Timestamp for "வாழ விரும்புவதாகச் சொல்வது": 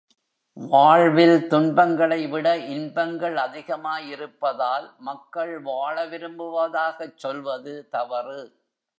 5.59-7.87